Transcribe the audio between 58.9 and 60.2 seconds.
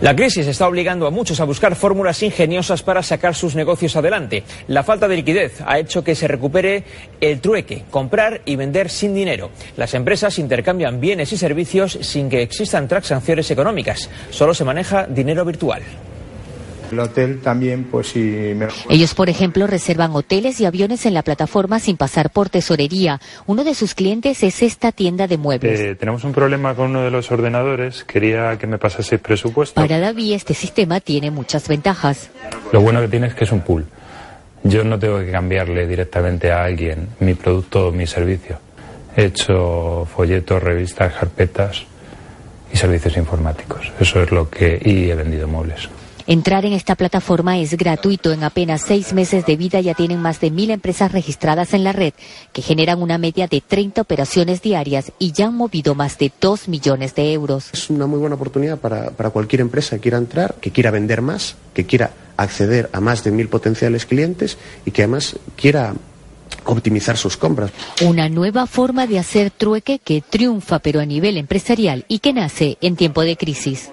para cualquier empresa que quiera